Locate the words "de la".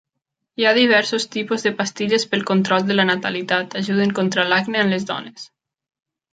2.89-3.07